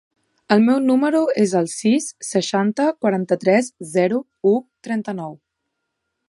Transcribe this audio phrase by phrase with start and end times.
[0.53, 4.19] El meu número es el sis, seixanta, quaranta-tres, zero,
[4.55, 4.55] u,
[4.89, 5.39] trenta-nou.